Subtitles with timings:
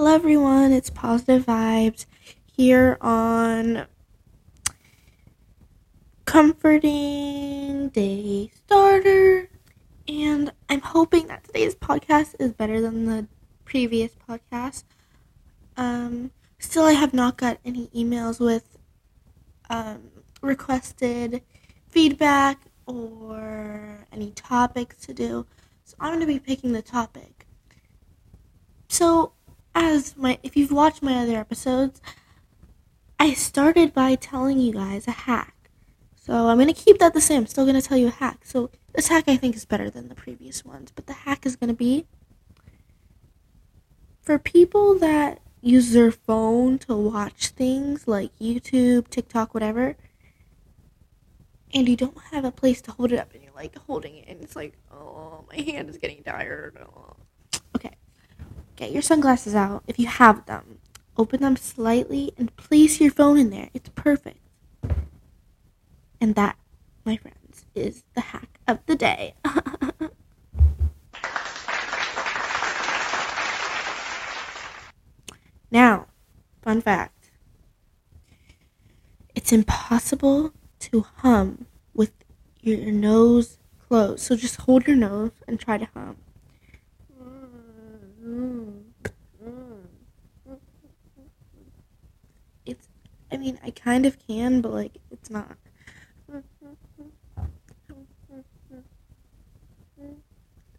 [0.00, 2.06] everyone, it's Positive Vibes
[2.52, 3.86] here on
[6.24, 9.48] Comforting Day Starter.
[10.08, 13.26] And I'm hoping that today's podcast is better than the
[13.64, 14.84] previous podcast.
[15.76, 18.76] Um, still, I have not got any emails with
[19.70, 20.10] um,
[20.42, 21.42] requested
[21.88, 25.46] feedback or any topics to do.
[25.84, 27.46] So I'm going to be picking the topic.
[28.88, 29.32] So,
[29.74, 32.00] as my if you've watched my other episodes,
[33.18, 35.70] I started by telling you guys a hack.
[36.16, 37.40] So I'm gonna keep that the same.
[37.40, 38.40] I'm still gonna tell you a hack.
[38.44, 41.56] So this hack I think is better than the previous ones, but the hack is
[41.56, 42.06] gonna be
[44.22, 49.96] for people that use their phone to watch things like YouTube, TikTok, whatever,
[51.72, 54.28] and you don't have a place to hold it up and you're like holding it
[54.28, 56.78] and it's like, oh my hand is getting tired.
[56.80, 57.16] Oh.
[58.76, 60.78] Get your sunglasses out if you have them.
[61.16, 63.70] Open them slightly and place your phone in there.
[63.72, 64.38] It's perfect.
[66.20, 66.56] And that,
[67.04, 69.34] my friends, is the hack of the day.
[75.70, 76.06] now,
[76.62, 77.14] fun fact
[79.34, 82.12] it's impossible to hum with
[82.60, 84.20] your nose closed.
[84.20, 86.16] So just hold your nose and try to hum.
[88.34, 88.82] Mm.
[92.66, 92.88] It's,
[93.30, 95.56] I mean, I kind of can, but like, it's not.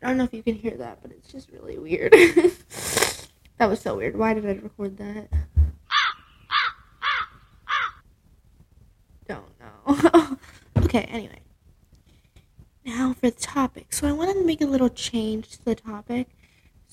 [0.00, 2.12] I don't know if you can hear that, but it's just really weird.
[3.58, 4.16] that was so weird.
[4.16, 5.28] Why did I record that?
[9.26, 10.38] Don't know.
[10.84, 11.40] okay, anyway.
[12.84, 13.92] Now for the topic.
[13.92, 16.28] So I wanted to make a little change to the topic.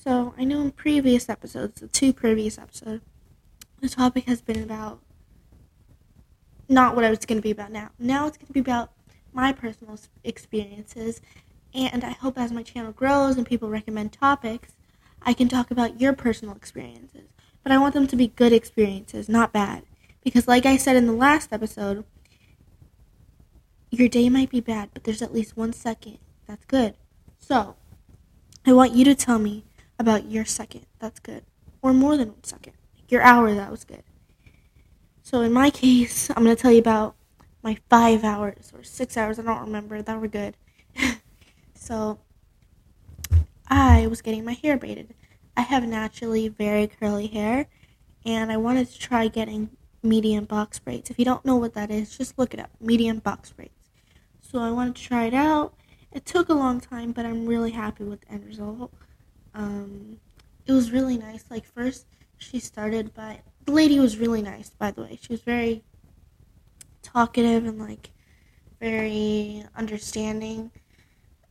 [0.06, 3.02] So I know in previous episodes, the two previous episodes,
[3.80, 5.00] the topic has been about
[6.68, 7.90] not what I was going to be about now.
[7.98, 8.92] Now it's going to be about
[9.32, 11.20] my personal experiences
[11.74, 14.74] and I hope as my channel grows and people recommend topics,
[15.22, 17.26] I can talk about your personal experiences.
[17.64, 19.82] But I want them to be good experiences, not bad.
[20.22, 22.04] Because, like I said in the last episode,
[23.90, 26.94] your day might be bad, but there's at least one second that's good.
[27.40, 27.74] So,
[28.64, 29.64] I want you to tell me
[29.98, 31.44] about your second that's good,
[31.82, 32.74] or more than one second,
[33.08, 34.02] your hour that was good.
[35.22, 37.16] So, in my case, I'm going to tell you about
[37.62, 40.56] my five hours or six hours, I don't remember, that were good.
[41.86, 42.18] So
[43.68, 45.14] I was getting my hair braided.
[45.56, 47.68] I have naturally very curly hair,
[48.24, 49.70] and I wanted to try getting
[50.02, 51.10] medium box braids.
[51.10, 53.70] If you don't know what that is, just look it up medium box braids.
[54.40, 55.74] So I wanted to try it out.
[56.10, 58.92] It took a long time, but I'm really happy with the end result.
[59.56, 60.20] Um,
[60.66, 61.44] it was really nice.
[61.50, 62.06] Like, first,
[62.38, 63.40] she started by.
[63.64, 65.18] The lady was really nice, by the way.
[65.20, 65.82] She was very
[67.02, 68.10] talkative and, like,
[68.80, 70.70] very understanding.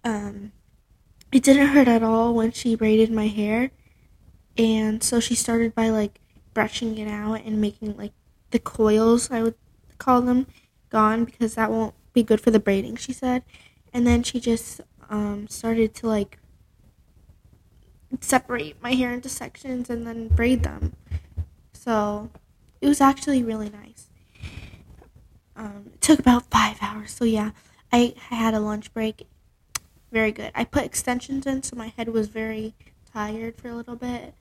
[0.03, 0.51] Um,
[1.31, 3.71] it didn't hurt at all when she braided my hair,
[4.57, 6.21] and so she started by like
[6.53, 8.13] brushing it out and making like
[8.51, 9.55] the coils I would
[9.97, 10.47] call them
[10.89, 12.95] gone because that won't be good for the braiding.
[12.95, 13.43] She said,
[13.91, 14.79] and then she just
[15.09, 16.39] um, started to like
[18.21, 20.93] separate my hair into sections and then braid them.
[21.73, 22.29] So
[22.81, 24.09] it was actually really nice.
[25.55, 27.11] Um, it took about five hours.
[27.11, 27.51] So yeah,
[27.91, 29.27] I, had a lunch break
[30.11, 30.51] very good.
[30.55, 32.73] I put extensions in, so my head was very
[33.13, 34.33] tired for a little bit.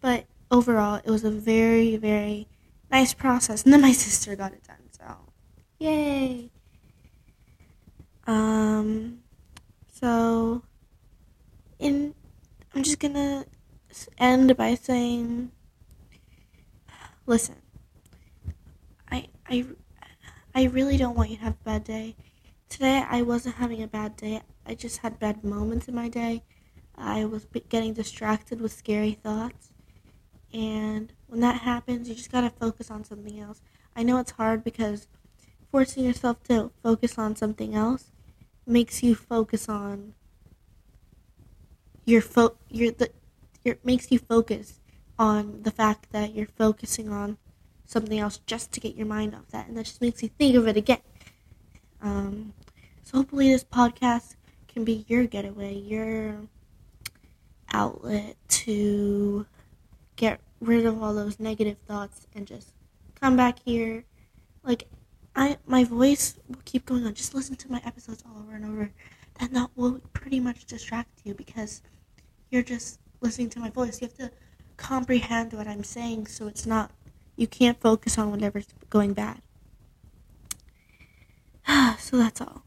[0.00, 2.48] But overall, it was a very, very
[2.90, 3.64] nice process.
[3.64, 5.16] And then my sister got it done, so
[5.78, 6.50] yay.
[8.26, 9.18] Um,
[9.92, 10.62] so,
[11.78, 12.14] in,
[12.74, 13.44] I'm just gonna
[14.16, 15.52] end by saying,
[17.26, 17.56] listen,
[19.10, 19.66] I, I,
[20.54, 22.16] I really don't want you to have a bad day.
[22.70, 24.40] Today, I wasn't having a bad day.
[24.64, 26.44] I just had bad moments in my day.
[26.96, 29.70] I was getting distracted with scary thoughts.
[30.54, 33.60] And when that happens, you just gotta focus on something else.
[33.94, 35.08] I know it's hard because
[35.70, 38.12] forcing yourself to focus on something else
[38.66, 40.14] makes you focus on
[42.04, 43.10] your fo- your the
[43.64, 44.80] your makes you focus
[45.18, 47.38] on the fact that you're focusing on
[47.86, 50.56] something else just to get your mind off that, and that just makes you think
[50.56, 51.00] of it again.
[52.00, 52.54] Um,
[53.02, 54.36] so hopefully this podcast
[54.68, 56.36] can be your getaway, your
[57.72, 59.46] outlet to
[60.16, 62.72] get rid of all those negative thoughts and just
[63.20, 64.04] come back here.
[64.64, 64.88] Like
[65.34, 67.14] I my voice will keep going on.
[67.14, 68.90] Just listen to my episodes all over and over.
[69.42, 71.82] Then that will pretty much distract you because
[72.50, 74.00] you're just listening to my voice.
[74.00, 74.30] You have to
[74.76, 76.92] comprehend what I'm saying so it's not
[77.34, 79.42] you can't focus on whatever's going bad.
[81.98, 82.62] so that's all.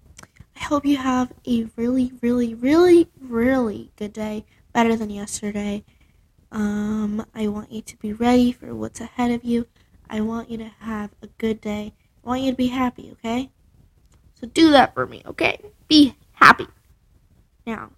[0.58, 4.44] I hope you have a really, really, really, really good day.
[4.74, 5.86] Better than yesterday.
[6.52, 9.68] Um, I want you to be ready for what's ahead of you.
[10.10, 11.94] I want you to have a good day.
[12.22, 13.50] I want you to be happy, okay?
[14.34, 15.62] So do that for me, okay?
[15.88, 16.68] Be happy.
[17.66, 17.92] Now,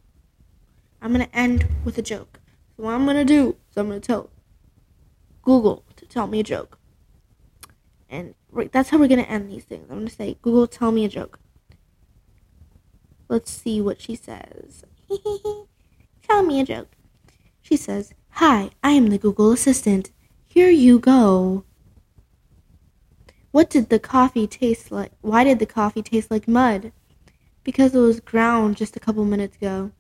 [1.02, 2.40] I'm going to end with a joke.
[2.76, 4.30] So what I'm going to do is I'm going to tell
[5.42, 6.78] Google to tell me a joke.
[8.10, 8.36] And
[8.72, 9.88] that's how we're going to end these things.
[9.90, 11.40] I'm going to say, Google, tell me a joke.
[13.28, 14.84] Let's see what she says.
[16.28, 16.90] tell me a joke.
[17.62, 20.12] She says, Hi, I am the Google Assistant.
[20.46, 21.66] Here you go.
[23.52, 25.12] What did the coffee taste like?
[25.22, 26.92] Why did the coffee taste like mud?
[27.68, 29.92] Because it was ground just a couple minutes ago.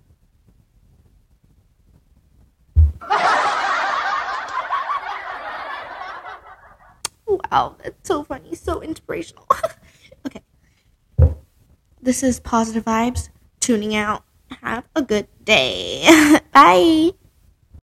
[7.28, 9.46] wow, that's so funny, so inspirational.
[10.26, 10.42] okay.
[12.02, 13.28] This is Positive Vibes,
[13.60, 14.24] tuning out.
[14.64, 16.08] Have a good day.
[16.54, 17.12] Bye.